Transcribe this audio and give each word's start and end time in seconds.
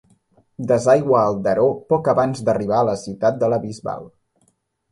Desaigua 0.71 1.19
al 1.23 1.37
Daró 1.49 1.67
poc 1.93 2.11
abans 2.15 2.43
d'arribar 2.49 2.81
a 2.81 2.89
la 2.89 2.99
ciutat 3.05 3.41
de 3.45 3.53
la 3.55 3.63
Bisbal. 3.69 4.13